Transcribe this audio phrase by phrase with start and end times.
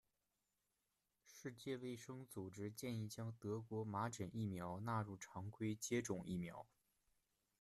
[1.27, 6.65] 世界卫生组织建议将德国麻疹疫苗纳入常规接种疫苗。